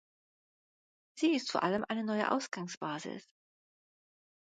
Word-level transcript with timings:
Sie 1.13 1.35
ist 1.35 1.51
vor 1.51 1.61
allem 1.61 1.85
eine 1.87 2.03
neue 2.03 2.31
Ausgangsbasis. 2.31 3.29